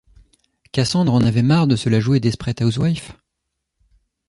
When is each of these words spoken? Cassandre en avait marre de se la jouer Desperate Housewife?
Cassandre 0.71 1.13
en 1.13 1.21
avait 1.21 1.43
marre 1.43 1.67
de 1.67 1.75
se 1.75 1.87
la 1.87 1.99
jouer 1.99 2.19
Desperate 2.19 2.61
Housewife? 2.63 3.11